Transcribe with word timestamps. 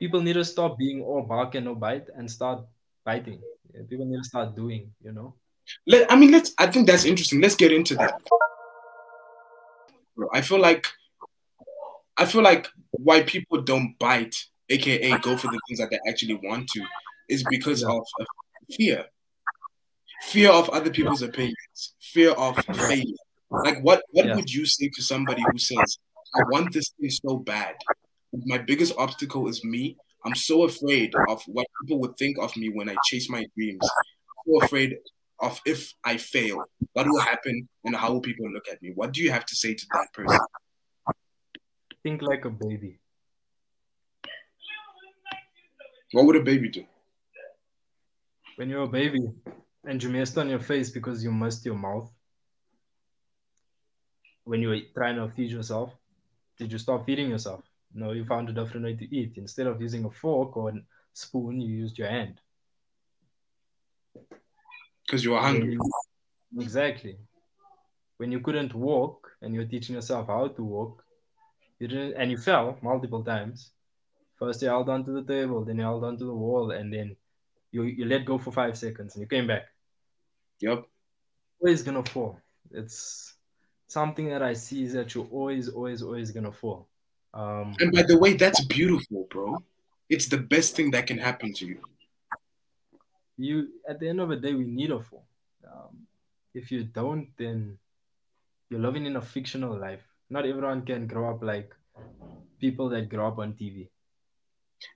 people 0.00 0.20
need 0.20 0.32
to 0.32 0.44
stop 0.44 0.78
being 0.78 1.02
all 1.02 1.22
bark 1.22 1.54
and 1.54 1.66
no 1.66 1.74
bite 1.74 2.08
and 2.16 2.28
start 2.28 2.64
biting. 3.04 3.40
Yeah, 3.72 3.82
people 3.88 4.06
need 4.06 4.16
to 4.16 4.24
start 4.24 4.56
doing, 4.56 4.90
you 5.04 5.12
know. 5.12 5.34
Let, 5.86 6.10
I 6.10 6.16
mean, 6.16 6.32
let's. 6.32 6.52
I 6.58 6.66
think 6.66 6.88
that's 6.88 7.04
interesting. 7.04 7.40
Let's 7.40 7.54
get 7.54 7.70
into 7.72 7.94
that. 7.96 8.20
I 10.32 10.40
feel 10.40 10.60
like, 10.60 10.86
I 12.16 12.24
feel 12.24 12.42
like 12.42 12.66
why 12.90 13.22
people 13.22 13.62
don't 13.62 13.96
bite, 13.98 14.36
aka 14.68 15.16
go 15.18 15.36
for 15.36 15.46
the 15.48 15.60
things 15.68 15.78
that 15.78 15.90
they 15.90 16.00
actually 16.08 16.34
want 16.42 16.68
to, 16.70 16.82
is 17.28 17.44
because 17.48 17.84
of 17.84 18.02
fear, 18.72 19.04
fear 20.22 20.50
of 20.50 20.68
other 20.70 20.90
people's 20.90 21.22
opinions, 21.22 21.94
fear 22.00 22.32
of 22.32 22.56
failure. 22.64 23.14
Like, 23.50 23.80
what 23.82 24.02
what 24.10 24.26
Yeah. 24.26 24.36
would 24.36 24.52
you 24.52 24.66
say 24.66 24.90
to 24.94 25.02
somebody 25.02 25.42
who 25.50 25.58
says, 25.58 25.98
"I 26.34 26.42
want 26.50 26.72
this 26.72 26.90
thing 27.00 27.10
so 27.10 27.36
bad. 27.36 27.76
My 28.32 28.58
biggest 28.58 28.94
obstacle 28.96 29.48
is 29.48 29.64
me. 29.64 29.96
I'm 30.24 30.34
so 30.34 30.64
afraid 30.64 31.12
of 31.28 31.42
what 31.46 31.66
people 31.82 32.00
would 32.00 32.16
think 32.16 32.38
of 32.38 32.56
me 32.56 32.68
when 32.68 32.88
I 32.88 32.96
chase 33.06 33.28
my 33.28 33.44
dreams. 33.56 33.88
So 34.46 34.62
afraid 34.62 34.98
of 35.40 35.60
if 35.64 35.94
I 36.04 36.16
fail, 36.16 36.62
what 36.92 37.06
will 37.06 37.20
happen 37.20 37.68
and 37.84 37.96
how 37.96 38.12
will 38.12 38.20
people 38.20 38.50
look 38.52 38.68
at 38.70 38.82
me? 38.82 38.92
What 38.94 39.12
do 39.12 39.22
you 39.22 39.30
have 39.30 39.46
to 39.46 39.56
say 39.56 39.74
to 39.74 39.86
that 39.92 40.12
person? 40.12 40.38
Think 42.02 42.22
like 42.22 42.44
a 42.44 42.50
baby. 42.50 43.00
What 46.12 46.26
would 46.26 46.36
a 46.36 46.42
baby 46.42 46.68
do? 46.68 46.84
When 48.56 48.68
you're 48.68 48.82
a 48.82 48.88
baby 48.88 49.30
and 49.84 50.02
you 50.02 50.08
messed 50.10 50.36
on 50.36 50.48
your 50.48 50.58
face 50.58 50.90
because 50.90 51.24
you 51.24 51.32
missed 51.32 51.64
your 51.64 51.76
mouth, 51.76 52.10
when 54.44 54.60
you 54.60 54.68
were 54.68 54.80
trying 54.94 55.16
to 55.16 55.28
feed 55.34 55.50
yourself, 55.50 55.92
did 56.58 56.72
you 56.72 56.78
stop 56.78 57.06
feeding 57.06 57.30
yourself? 57.30 57.62
No, 57.94 58.12
you 58.12 58.24
found 58.24 58.48
a 58.48 58.52
different 58.52 58.84
way 58.84 58.94
to 58.94 59.16
eat. 59.16 59.32
Instead 59.36 59.66
of 59.66 59.80
using 59.80 60.04
a 60.04 60.10
fork 60.10 60.56
or 60.56 60.70
a 60.70 60.74
spoon, 61.12 61.60
you 61.60 61.68
used 61.68 61.98
your 61.98 62.08
hand. 62.08 62.40
Because 65.06 65.24
you 65.24 65.32
were 65.32 65.40
hungry. 65.40 65.76
exactly. 66.58 67.16
When 68.18 68.30
you 68.30 68.40
couldn't 68.40 68.74
walk 68.74 69.32
and 69.42 69.54
you're 69.54 69.64
teaching 69.64 69.96
yourself 69.96 70.28
how 70.28 70.48
to 70.48 70.62
walk, 70.62 71.04
you 71.78 71.88
didn't, 71.88 72.14
and 72.14 72.30
you 72.30 72.36
fell 72.36 72.78
multiple 72.82 73.24
times. 73.24 73.70
First, 74.38 74.62
you 74.62 74.68
held 74.68 74.88
onto 74.88 75.12
the 75.12 75.22
table, 75.22 75.64
then 75.64 75.76
you 75.76 75.82
held 75.82 76.04
onto 76.04 76.26
the 76.26 76.34
wall, 76.34 76.70
and 76.70 76.92
then 76.92 77.16
you, 77.72 77.82
you 77.82 78.04
let 78.04 78.24
go 78.24 78.38
for 78.38 78.52
five 78.52 78.76
seconds 78.76 79.14
and 79.14 79.22
you 79.22 79.26
came 79.26 79.46
back. 79.46 79.64
Yep. 80.60 80.84
Always 81.60 81.82
gonna 81.82 82.04
fall. 82.04 82.38
It's 82.70 83.34
something 83.88 84.28
that 84.28 84.42
I 84.42 84.52
see 84.52 84.84
is 84.84 84.92
that 84.92 85.14
you're 85.14 85.28
always, 85.30 85.68
always, 85.68 86.02
always 86.02 86.30
gonna 86.30 86.52
fall. 86.52 86.88
Um, 87.32 87.74
And 87.80 87.92
by 87.92 88.02
the 88.02 88.18
way, 88.18 88.34
that's 88.34 88.64
beautiful, 88.64 89.26
bro. 89.30 89.62
It's 90.08 90.28
the 90.28 90.38
best 90.38 90.74
thing 90.74 90.90
that 90.92 91.06
can 91.06 91.18
happen 91.18 91.52
to 91.54 91.66
you. 91.66 91.80
you 93.36 93.68
at 93.88 94.00
the 94.00 94.08
end 94.08 94.20
of 94.20 94.28
the 94.28 94.36
day, 94.36 94.54
we 94.54 94.64
need 94.64 94.90
a 94.90 95.00
fall. 95.00 95.24
Um, 95.64 96.06
if 96.54 96.70
you 96.72 96.84
don't, 96.84 97.28
then 97.38 97.78
you're 98.68 98.80
living 98.80 99.06
in 99.06 99.16
a 99.16 99.22
fictional 99.22 99.78
life. 99.78 100.02
Not 100.28 100.46
everyone 100.46 100.84
can 100.84 101.06
grow 101.06 101.30
up 101.30 101.42
like 101.42 101.74
people 102.60 102.88
that 102.90 103.08
grow 103.08 103.28
up 103.28 103.38
on 103.38 103.54
TV. 103.54 103.88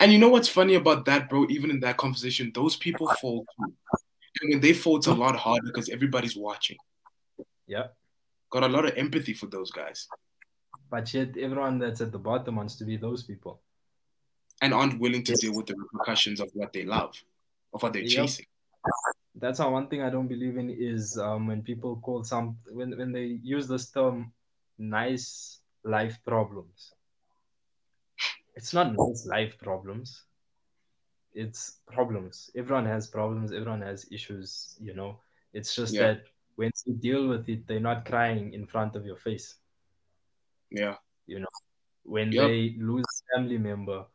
And 0.00 0.12
you 0.12 0.18
know 0.18 0.28
what's 0.28 0.48
funny 0.48 0.74
about 0.74 1.04
that, 1.06 1.28
bro? 1.28 1.46
Even 1.50 1.70
in 1.70 1.80
that 1.80 1.96
conversation, 1.96 2.52
those 2.54 2.76
people 2.76 3.08
fall 3.20 3.44
too. 3.58 3.74
And 4.40 4.50
when 4.50 4.60
they 4.60 4.72
fall, 4.72 4.96
it's 4.96 5.08
a 5.08 5.14
lot 5.14 5.36
harder 5.36 5.66
because 5.66 5.90
everybody's 5.90 6.36
watching. 6.36 6.78
Yeah. 7.66 7.88
Got 8.50 8.62
a 8.62 8.68
lot 8.68 8.86
of 8.86 8.96
empathy 8.96 9.34
for 9.34 9.46
those 9.46 9.70
guys 9.70 10.08
But 10.92 11.12
yet, 11.14 11.30
everyone 11.38 11.78
that's 11.78 12.02
at 12.02 12.12
the 12.12 12.18
bottom 12.18 12.56
wants 12.56 12.76
to 12.76 12.84
be 12.84 12.96
those 12.98 13.22
people. 13.24 13.54
and 14.60 14.72
aren't 14.72 15.00
willing 15.00 15.24
to 15.24 15.34
deal 15.42 15.54
with 15.56 15.66
the 15.66 15.74
repercussions 15.74 16.38
of 16.38 16.48
what 16.54 16.72
they 16.72 16.84
love, 16.84 17.12
of 17.74 17.82
what 17.82 17.92
they're 17.92 18.02
Yep. 18.02 18.10
chasing. 18.26 18.46
That's 19.34 19.58
how 19.58 19.72
one 19.72 19.88
thing 19.88 20.02
I 20.02 20.10
don't 20.10 20.28
believe 20.28 20.56
in 20.62 20.68
is 20.70 21.18
um, 21.18 21.48
when 21.48 21.62
people 21.70 21.96
call 22.06 22.22
some 22.32 22.46
when 22.78 22.90
when 23.00 23.10
they 23.16 23.28
use 23.56 23.66
this 23.66 23.90
term 23.90 24.16
nice 24.78 25.58
life 25.96 26.16
problems. 26.32 26.78
It's 28.54 28.72
not 28.78 28.92
nice 28.94 29.26
life 29.26 29.54
problems. 29.58 30.08
It's 31.34 31.62
problems. 31.96 32.50
Everyone 32.54 32.86
has 32.94 33.08
problems. 33.08 33.50
Everyone 33.52 33.82
has 33.90 34.06
issues. 34.12 34.76
You 34.86 34.94
know. 34.94 35.10
It's 35.54 35.74
just 35.74 35.94
Yeah. 35.94 36.02
that 36.06 36.18
when 36.60 36.70
you 36.86 36.94
deal 37.08 37.22
with 37.32 37.48
it, 37.48 37.66
they're 37.66 37.88
not 37.90 38.04
crying 38.04 38.52
in 38.54 38.64
front 38.66 38.94
of 38.96 39.02
your 39.10 39.16
face. 39.16 39.46
Yeah. 40.72 40.96
You 41.26 41.40
know, 41.40 41.54
when 42.02 42.32
Yep. 42.32 42.48
they 42.48 42.74
lose 42.78 43.04
a 43.04 43.36
family 43.36 43.58
member, 43.58 44.06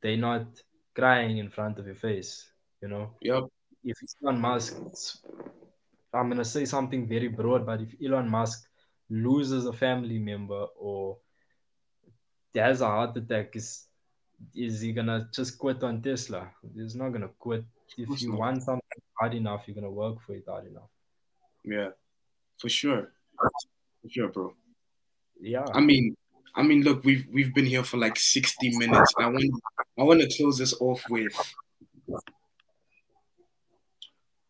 they're 0.00 0.16
not 0.16 0.46
crying 0.94 1.38
in 1.38 1.50
front 1.50 1.78
of 1.78 1.86
your 1.86 1.94
face. 1.94 2.52
You 2.80 2.88
know. 2.88 3.16
Yep. 3.20 3.44
if 3.84 3.98
Elon 4.22 4.40
Musk, 4.40 4.76
I'm 6.14 6.28
gonna 6.28 6.44
say 6.44 6.64
something 6.64 7.08
very 7.08 7.28
broad, 7.28 7.66
but 7.66 7.80
if 7.80 7.94
Elon 8.04 8.28
Musk 8.28 8.68
loses 9.10 9.66
a 9.66 9.72
family 9.72 10.18
member 10.18 10.66
or 10.76 11.18
has 12.54 12.80
a 12.80 12.86
heart 12.86 13.16
attack, 13.16 13.56
is 13.56 13.88
is 14.54 14.80
he 14.80 14.92
gonna 14.92 15.28
just 15.32 15.58
quit 15.58 15.82
on 15.82 16.02
Tesla? 16.02 16.50
He's 16.74 16.94
not 16.94 17.10
gonna 17.10 17.30
quit. 17.38 17.64
If 17.98 18.22
you 18.22 18.32
want 18.34 18.62
something 18.62 19.02
hard 19.18 19.34
enough, 19.34 19.66
you're 19.66 19.74
gonna 19.74 19.90
work 19.90 20.20
for 20.20 20.34
it 20.34 20.44
hard 20.46 20.66
enough. 20.66 20.90
Yeah. 21.64 21.90
For 22.58 22.68
sure. 22.68 23.12
For 23.38 24.08
sure, 24.08 24.28
bro. 24.28 24.54
Yeah. 25.42 25.66
I 25.74 25.80
mean, 25.80 26.16
I 26.54 26.62
mean, 26.62 26.82
look, 26.82 27.04
we've 27.04 27.26
we've 27.32 27.54
been 27.54 27.66
here 27.66 27.82
for 27.82 27.96
like 27.96 28.16
60 28.16 28.78
minutes. 28.78 29.12
I 29.18 29.26
want 29.26 29.44
I 29.98 30.02
want 30.04 30.20
to 30.20 30.36
close 30.36 30.56
this 30.58 30.74
off 30.80 31.02
with 31.10 31.34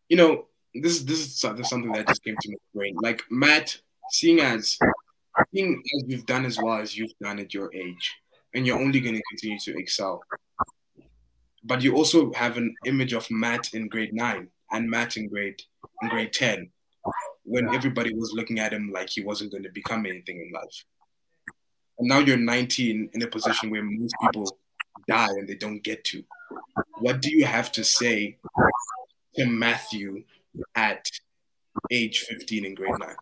you 0.08 0.16
know, 0.16 0.44
this 0.74 1.00
this 1.04 1.20
is 1.20 1.40
something 1.40 1.90
that 1.92 2.06
just 2.06 2.22
came 2.22 2.36
to 2.38 2.50
my 2.50 2.56
brain. 2.74 2.94
Like 3.00 3.22
Matt, 3.30 3.78
seeing 4.10 4.40
as 4.40 4.78
seeing 5.54 5.82
as 5.96 6.04
you've 6.06 6.26
done 6.26 6.44
as 6.44 6.58
well 6.58 6.78
as 6.78 6.94
you've 6.96 7.16
done 7.18 7.38
at 7.38 7.54
your 7.54 7.74
age, 7.74 8.14
and 8.54 8.66
you're 8.66 8.78
only 8.78 9.00
going 9.00 9.14
to 9.14 9.22
continue 9.30 9.58
to 9.60 9.78
excel. 9.78 10.22
But 11.64 11.82
you 11.82 11.96
also 11.96 12.30
have 12.34 12.58
an 12.58 12.74
image 12.84 13.14
of 13.14 13.26
Matt 13.30 13.72
in 13.72 13.88
grade 13.88 14.12
nine 14.12 14.48
and 14.70 14.90
Matt 14.90 15.16
in 15.16 15.28
grade 15.28 15.62
in 16.02 16.10
grade 16.10 16.34
ten, 16.34 16.70
when 17.44 17.74
everybody 17.74 18.14
was 18.14 18.32
looking 18.32 18.58
at 18.58 18.72
him 18.72 18.92
like 18.92 19.10
he 19.10 19.22
wasn't 19.22 19.50
going 19.50 19.64
to 19.64 19.70
become 19.70 20.06
anything 20.06 20.40
in 20.40 20.52
life. 20.52 20.84
And 21.98 22.08
now 22.08 22.18
you're 22.18 22.36
19 22.36 23.10
in 23.12 23.22
a 23.22 23.26
position 23.26 23.70
where 23.70 23.82
most 23.82 24.14
people 24.22 24.56
die 25.08 25.28
and 25.28 25.48
they 25.48 25.54
don't 25.54 25.82
get 25.82 26.04
to. 26.04 26.24
What 26.98 27.20
do 27.20 27.30
you 27.36 27.44
have 27.44 27.72
to 27.72 27.84
say 27.84 28.38
to 29.34 29.46
Matthew 29.46 30.24
at 30.74 31.06
age 31.90 32.20
15 32.20 32.64
in 32.64 32.74
grade 32.74 32.94
nine? 32.98 33.16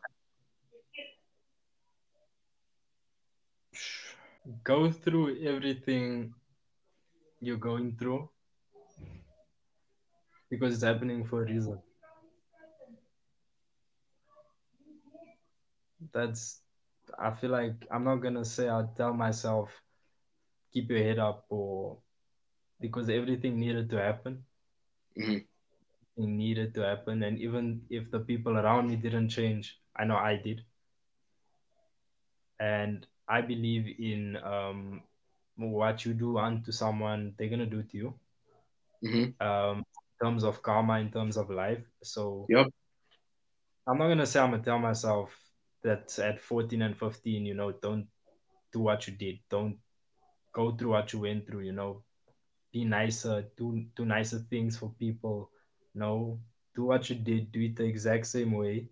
Go 4.64 4.90
through 4.90 5.44
everything 5.46 6.34
you're 7.40 7.56
going 7.56 7.96
through 7.98 8.28
because 10.50 10.74
it's 10.74 10.82
happening 10.82 11.24
for 11.24 11.42
a 11.42 11.46
reason. 11.46 11.78
That's 16.12 16.62
I 17.18 17.30
feel 17.32 17.50
like 17.50 17.86
I'm 17.90 18.04
not 18.04 18.16
gonna 18.16 18.44
say 18.44 18.68
I'll 18.68 18.92
tell 18.96 19.12
myself 19.14 19.82
keep 20.72 20.90
your 20.90 20.98
head 20.98 21.18
up 21.18 21.46
or 21.48 22.02
because 22.80 23.08
everything 23.10 23.58
needed 23.60 23.90
to 23.90 23.96
happen. 23.98 24.44
Mhm. 25.16 25.46
It 26.16 26.26
needed 26.26 26.74
to 26.74 26.82
happen. 26.82 27.22
And 27.22 27.38
even 27.40 27.86
if 27.90 28.10
the 28.10 28.20
people 28.20 28.56
around 28.56 28.88
me 28.88 28.96
didn't 28.96 29.30
change, 29.30 29.80
I 29.96 30.04
know 30.04 30.16
I 30.16 30.36
did. 30.36 30.64
And 32.60 33.06
I 33.28 33.40
believe 33.42 33.86
in 33.98 34.36
um 34.36 35.02
what 35.56 36.04
you 36.04 36.14
do 36.14 36.38
unto 36.38 36.70
someone, 36.72 37.34
they're 37.36 37.48
gonna 37.48 37.66
do 37.66 37.82
to 37.82 37.96
you. 37.96 38.20
Mhm. 39.02 39.34
Um 39.40 39.78
in 39.78 40.26
terms 40.26 40.44
of 40.44 40.62
karma, 40.62 40.98
in 41.00 41.10
terms 41.10 41.36
of 41.36 41.50
life. 41.50 41.84
So 42.02 42.48
Yep. 42.48 42.68
I'm 43.86 43.98
not 43.98 44.08
gonna 44.08 44.26
say 44.26 44.40
I'm 44.40 44.50
gonna 44.52 44.62
tell 44.62 44.78
myself 44.78 45.49
that 45.82 46.18
at 46.18 46.40
14 46.40 46.82
and 46.82 46.96
15, 46.96 47.46
you 47.46 47.54
know, 47.54 47.72
don't 47.72 48.06
do 48.72 48.80
what 48.80 49.06
you 49.06 49.14
did. 49.14 49.38
Don't 49.50 49.78
go 50.52 50.72
through 50.72 50.90
what 50.90 51.12
you 51.12 51.20
went 51.20 51.46
through, 51.46 51.60
you 51.60 51.72
know. 51.72 52.02
Be 52.72 52.84
nicer, 52.84 53.44
do 53.56 53.84
do 53.96 54.04
nicer 54.04 54.38
things 54.38 54.76
for 54.76 54.94
people. 54.98 55.50
No, 55.94 56.38
do 56.76 56.84
what 56.84 57.10
you 57.10 57.16
did, 57.16 57.50
do 57.50 57.60
it 57.62 57.76
the 57.76 57.84
exact 57.84 58.26
same 58.26 58.52
way. 58.52 58.88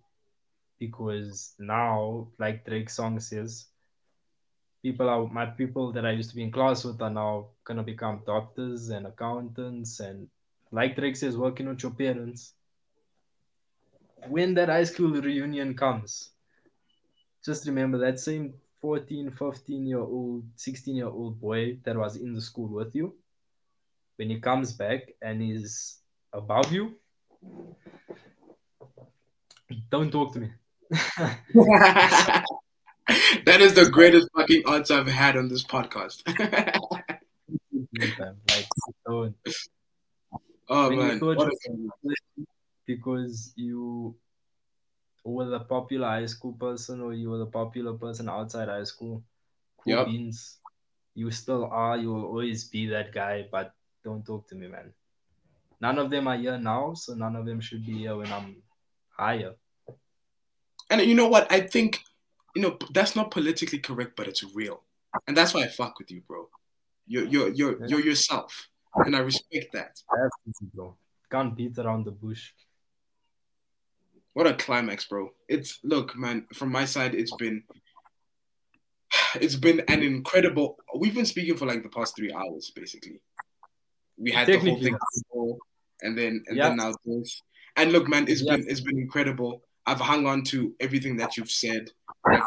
Because 0.78 1.54
now, 1.58 2.28
like 2.38 2.64
Drake's 2.64 2.94
song 2.96 3.20
says, 3.20 3.66
people 4.82 5.08
are 5.08 5.26
my 5.26 5.46
people 5.46 5.92
that 5.92 6.06
I 6.06 6.12
used 6.12 6.30
to 6.30 6.36
be 6.36 6.42
in 6.42 6.50
class 6.50 6.84
with 6.84 7.00
are 7.02 7.10
now 7.10 7.48
gonna 7.64 7.82
become 7.82 8.22
doctors 8.26 8.88
and 8.90 9.06
accountants 9.06 10.00
and 10.00 10.28
like 10.70 10.96
Drake 10.96 11.16
says, 11.16 11.36
working 11.36 11.68
with 11.68 11.82
your 11.82 11.92
parents. 11.92 12.54
When 14.26 14.54
that 14.54 14.68
high 14.68 14.84
school 14.84 15.12
reunion 15.12 15.74
comes, 15.74 16.30
just 17.44 17.66
remember 17.66 17.98
that 17.98 18.18
same 18.20 18.54
14, 18.80 19.30
15 19.30 19.86
year 19.86 19.98
old, 20.00 20.44
16 20.56 20.94
year 20.94 21.06
old 21.08 21.40
boy 21.40 21.78
that 21.84 21.96
was 21.96 22.16
in 22.16 22.32
the 22.34 22.40
school 22.40 22.68
with 22.68 22.94
you 22.94 23.14
when 24.18 24.30
he 24.30 24.40
comes 24.40 24.72
back 24.72 25.12
and 25.22 25.40
he's 25.40 25.98
above 26.32 26.72
you, 26.72 26.96
don't 29.90 30.10
talk 30.10 30.32
to 30.34 30.40
me. 30.40 30.50
that 30.90 32.44
is 33.60 33.74
the 33.74 33.88
greatest 33.90 34.28
fucking 34.36 34.64
answer 34.68 34.94
I've 34.94 35.06
had 35.06 35.36
on 35.36 35.48
this 35.48 35.62
podcast. 35.62 36.22
like, 38.48 38.66
don't. 39.06 39.36
oh 40.68 40.90
man, 40.90 41.20
you- 41.20 42.14
because 42.86 43.52
you 43.54 44.16
were 45.34 45.46
the 45.46 45.60
popular 45.60 46.08
high 46.08 46.26
school 46.26 46.52
person 46.52 47.00
or 47.00 47.12
you 47.12 47.30
were 47.30 47.38
the 47.38 47.46
popular 47.46 47.94
person 47.94 48.28
outside 48.28 48.68
high 48.68 48.84
school. 48.84 49.22
Cool 49.78 49.94
Yep. 49.96 50.06
beans. 50.06 50.58
You 51.14 51.30
still 51.30 51.64
are. 51.66 51.96
You 51.96 52.12
will 52.12 52.24
always 52.26 52.64
be 52.64 52.86
that 52.88 53.12
guy, 53.12 53.48
but 53.50 53.72
don't 54.04 54.24
talk 54.24 54.48
to 54.48 54.54
me, 54.54 54.68
man. 54.68 54.92
None 55.80 55.98
of 55.98 56.10
them 56.10 56.28
are 56.28 56.36
here 56.36 56.58
now, 56.58 56.94
so 56.94 57.14
none 57.14 57.36
of 57.36 57.46
them 57.46 57.60
should 57.60 57.84
be 57.86 57.98
here 57.98 58.16
when 58.16 58.30
I'm 58.32 58.62
higher. 59.10 59.54
and 60.90 61.00
you 61.02 61.14
know 61.14 61.28
what? 61.28 61.50
I 61.52 61.60
think 61.60 62.00
you 62.54 62.62
know 62.62 62.78
that's 62.92 63.14
not 63.14 63.30
politically 63.30 63.78
correct, 63.78 64.16
but 64.16 64.26
it's 64.26 64.42
real, 64.54 64.82
and 65.26 65.36
that's 65.36 65.54
why 65.54 65.62
I 65.62 65.68
fuck 65.68 65.98
with 65.98 66.10
you, 66.10 66.22
bro. 66.26 66.48
You're 67.06 67.26
you're 67.26 67.48
you're 67.50 67.86
you're 67.86 68.00
yourself, 68.00 68.68
and 68.94 69.14
I 69.14 69.20
respect 69.20 69.72
that. 69.72 70.00
That's 70.12 70.36
easy, 70.48 70.70
bro. 70.74 70.96
Can't 71.30 71.54
beat 71.56 71.78
around 71.78 72.04
the 72.06 72.10
bush. 72.12 72.52
What 74.38 74.46
a 74.46 74.54
climax, 74.54 75.04
bro. 75.04 75.30
It's 75.48 75.80
look, 75.82 76.16
man, 76.16 76.46
from 76.54 76.70
my 76.70 76.84
side, 76.84 77.12
it's 77.12 77.34
been 77.34 77.64
it's 79.34 79.56
been 79.56 79.80
an 79.88 80.04
incredible 80.04 80.78
we've 80.96 81.12
been 81.16 81.26
speaking 81.26 81.56
for 81.56 81.66
like 81.66 81.82
the 81.82 81.88
past 81.88 82.14
three 82.14 82.32
hours, 82.32 82.70
basically. 82.72 83.20
We 84.16 84.30
had 84.30 84.46
the 84.46 84.60
whole 84.60 84.80
thing 84.80 84.96
before, 85.16 85.58
and 86.02 86.16
then 86.16 86.44
and 86.46 86.56
Yeah. 86.56 86.68
then 86.68 86.76
now 86.76 86.94
this. 87.04 87.42
And 87.74 87.90
look, 87.90 88.06
man, 88.06 88.28
it's 88.28 88.44
Yeah. 88.44 88.54
been 88.54 88.66
it's 88.68 88.80
been 88.80 88.98
incredible. 88.98 89.60
I've 89.86 89.98
hung 89.98 90.24
on 90.28 90.44
to 90.52 90.72
everything 90.78 91.16
that 91.16 91.36
you've 91.36 91.50
said. 91.50 91.90
Like 92.24 92.44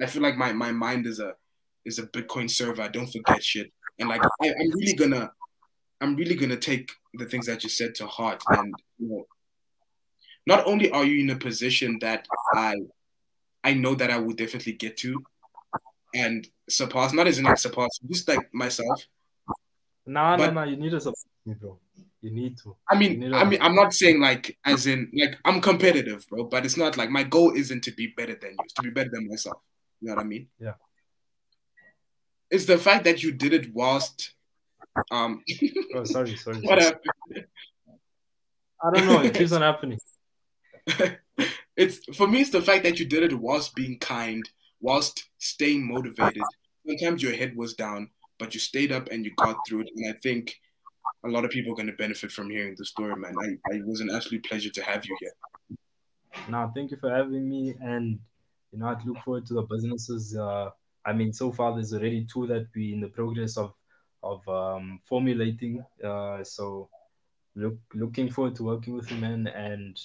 I 0.00 0.06
feel 0.06 0.22
like 0.22 0.36
my, 0.36 0.52
my 0.52 0.70
mind 0.70 1.04
is 1.08 1.18
a 1.18 1.34
is 1.84 1.98
a 1.98 2.06
Bitcoin 2.06 2.48
server. 2.48 2.82
I 2.82 2.86
don't 2.86 3.10
forget 3.10 3.42
shit. 3.42 3.72
And 3.98 4.08
like 4.08 4.22
I, 4.40 4.50
I'm 4.50 4.70
really 4.70 4.94
gonna 4.94 5.32
I'm 6.00 6.14
really 6.14 6.36
gonna 6.36 6.56
take 6.56 6.92
the 7.14 7.26
things 7.26 7.46
that 7.46 7.64
you 7.64 7.70
said 7.70 7.96
to 7.96 8.06
heart 8.06 8.40
and 8.50 8.72
you 8.98 9.08
know 9.08 9.26
not 10.46 10.66
only 10.66 10.90
are 10.90 11.04
you 11.04 11.20
in 11.20 11.30
a 11.30 11.36
position 11.36 11.98
that 12.00 12.26
I 12.54 12.74
I 13.62 13.74
know 13.74 13.94
that 13.94 14.10
I 14.10 14.18
will 14.18 14.34
definitely 14.34 14.72
get 14.74 14.96
to 14.98 15.22
and 16.14 16.46
surpass, 16.68 17.12
not 17.12 17.26
as 17.26 17.38
in 17.38 17.44
like 17.44 17.58
surpass, 17.58 17.98
just 18.08 18.28
like 18.28 18.52
myself. 18.52 19.04
Nah, 20.06 20.36
But- 20.36 20.52
nah, 20.54 20.64
nah. 20.64 20.70
You 20.70 20.76
need 20.76 20.90
to 20.90 21.00
support 21.00 21.16
me, 21.46 21.54
bro. 21.54 21.78
You 22.20 22.30
need 22.30 22.56
to. 22.58 22.76
I 22.88 22.96
mean, 22.98 23.20
need 23.20 23.32
I 23.32 23.44
mean, 23.44 23.60
I'm 23.60 23.74
not 23.74 23.92
saying 23.92 24.20
like 24.20 24.56
as 24.64 24.86
in 24.86 25.10
like 25.14 25.38
I'm 25.44 25.60
competitive, 25.60 26.26
bro, 26.28 26.44
but 26.44 26.64
it's 26.64 26.76
not 26.76 26.96
like 26.96 27.10
my 27.10 27.22
goal 27.22 27.52
isn't 27.54 27.82
to 27.84 27.90
be 27.92 28.08
better 28.16 28.34
than 28.34 28.50
you, 28.52 28.56
it's 28.64 28.72
to 28.74 28.82
be 28.82 28.90
better 28.90 29.10
than 29.12 29.28
myself. 29.28 29.60
You 30.00 30.08
know 30.08 30.14
what 30.14 30.22
I 30.22 30.24
mean? 30.26 30.48
Yeah. 30.60 30.74
It's 32.50 32.66
the 32.66 32.78
fact 32.78 33.04
that 33.04 33.22
you 33.22 33.32
did 33.32 33.52
it 33.52 33.74
whilst 33.74 34.32
um 35.10 35.42
Oh, 35.94 36.04
sorry, 36.04 36.36
sorry. 36.36 36.60
what 36.60 36.80
happened? 36.80 37.46
I 38.82 38.90
don't 38.94 39.06
know. 39.06 39.20
It 39.22 39.34
keeps 39.34 39.52
on 39.52 39.62
happening. 39.62 39.98
It's 41.76 42.16
for 42.16 42.26
me 42.26 42.40
it's 42.40 42.50
the 42.50 42.62
fact 42.62 42.84
that 42.84 42.98
you 42.98 43.06
did 43.06 43.22
it 43.22 43.38
whilst 43.38 43.74
being 43.74 43.98
kind, 43.98 44.48
whilst 44.80 45.28
staying 45.38 45.86
motivated. 45.86 46.42
Sometimes 46.86 47.22
your 47.22 47.34
head 47.34 47.56
was 47.56 47.74
down, 47.74 48.10
but 48.38 48.54
you 48.54 48.60
stayed 48.60 48.92
up 48.92 49.08
and 49.10 49.24
you 49.24 49.32
got 49.36 49.56
through 49.66 49.80
it. 49.80 49.90
And 49.96 50.14
I 50.14 50.18
think 50.22 50.54
a 51.24 51.28
lot 51.28 51.44
of 51.44 51.50
people 51.50 51.72
are 51.72 51.76
gonna 51.76 51.92
benefit 51.92 52.30
from 52.30 52.50
hearing 52.50 52.74
the 52.76 52.84
story, 52.84 53.16
man. 53.16 53.34
I, 53.40 53.72
I 53.72 53.76
it 53.76 53.86
was 53.86 54.00
an 54.00 54.10
absolute 54.10 54.44
pleasure 54.44 54.70
to 54.70 54.82
have 54.82 55.04
you 55.06 55.16
here. 55.20 55.78
Now, 56.48 56.70
thank 56.74 56.90
you 56.90 56.96
for 56.96 57.10
having 57.10 57.48
me, 57.48 57.74
and 57.80 58.18
you 58.72 58.78
know, 58.78 58.86
I 58.86 58.96
look 59.04 59.18
forward 59.24 59.46
to 59.46 59.54
the 59.54 59.62
businesses. 59.62 60.36
Uh, 60.36 60.70
I 61.06 61.12
mean, 61.12 61.32
so 61.32 61.52
far 61.52 61.74
there's 61.74 61.94
already 61.94 62.26
two 62.30 62.46
that 62.48 62.66
we 62.74 62.92
in 62.92 63.00
the 63.00 63.08
progress 63.08 63.56
of 63.56 63.72
of 64.22 64.46
um, 64.48 65.00
formulating. 65.04 65.84
Uh, 66.02 66.42
so, 66.42 66.88
look 67.54 67.76
looking 67.94 68.30
forward 68.30 68.56
to 68.56 68.64
working 68.64 68.94
with 68.94 69.10
you, 69.10 69.18
man, 69.18 69.46
and 69.46 69.98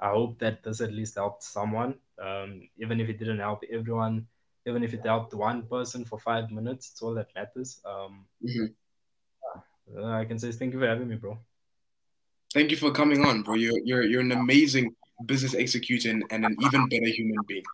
I 0.00 0.10
hope 0.10 0.38
that 0.38 0.62
this 0.62 0.80
at 0.80 0.92
least 0.92 1.14
helped 1.14 1.42
someone. 1.42 1.94
Um, 2.18 2.68
even 2.78 3.00
if 3.00 3.08
it 3.08 3.18
didn't 3.18 3.38
help 3.38 3.62
everyone, 3.70 4.26
even 4.66 4.82
if 4.82 4.94
it 4.94 5.04
helped 5.04 5.34
one 5.34 5.62
person 5.66 6.04
for 6.04 6.18
five 6.18 6.50
minutes, 6.50 6.90
it's 6.90 7.02
all 7.02 7.14
that 7.14 7.34
matters. 7.34 7.80
Um, 7.84 8.26
Mhm. 8.42 8.74
uh, 9.96 10.04
I 10.04 10.24
can 10.24 10.38
say 10.38 10.52
thank 10.52 10.72
you 10.72 10.80
for 10.80 10.86
having 10.86 11.08
me, 11.08 11.16
bro. 11.16 11.38
Thank 12.52 12.70
you 12.70 12.76
for 12.76 12.90
coming 12.90 13.24
on, 13.24 13.42
bro. 13.42 13.54
You're 13.54 13.78
you're 13.84 14.02
you're 14.02 14.20
an 14.20 14.32
amazing 14.32 14.96
business 15.24 15.54
executor 15.54 16.10
and 16.30 16.44
an 16.44 16.56
even 16.60 16.88
better 16.88 17.06
human 17.06 17.42
being. 17.42 17.64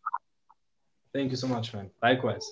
Thank 1.13 1.31
you 1.31 1.37
so 1.37 1.47
much, 1.47 1.73
man. 1.73 1.91
Likewise. 2.03 2.51